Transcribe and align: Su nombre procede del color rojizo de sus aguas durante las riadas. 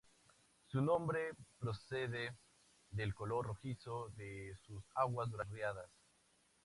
Su 0.65 0.81
nombre 0.81 1.33
procede 1.59 2.35
del 2.89 3.13
color 3.13 3.45
rojizo 3.45 4.09
de 4.17 4.51
sus 4.65 4.83
aguas 4.95 5.29
durante 5.29 5.37
las 5.37 5.55
riadas. 5.59 5.91